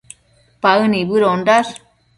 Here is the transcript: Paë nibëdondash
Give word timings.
Paë 0.65 0.89
nibëdondash 0.95 1.71